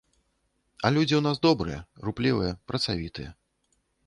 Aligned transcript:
А 0.01 0.87
людзі 0.95 1.15
ў 1.17 1.21
нас 1.27 1.43
добрыя, 1.45 1.79
руплівыя, 2.09 2.57
працавітыя. 2.73 3.29